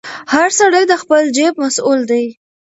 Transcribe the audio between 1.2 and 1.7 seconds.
جیب